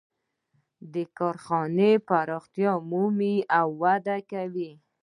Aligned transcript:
د 0.03 0.03
دې 0.93 1.03
کارخانې 1.19 1.91
پراختیا 2.07 2.71
مومي 2.89 3.35
او 3.59 3.67
وده 3.81 4.17
کوي 4.31 4.71